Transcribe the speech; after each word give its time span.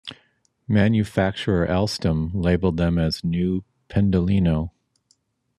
Manufacturer 0.67 1.67
Alstom 1.67 2.31
labeled 2.33 2.77
them 2.77 2.97
as 2.97 3.23
"New 3.23 3.63
Pendolino". 3.87 4.71